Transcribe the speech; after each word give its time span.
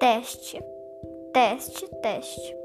teste, 0.00 0.58
teste, 1.34 1.86
teste. 2.00 2.59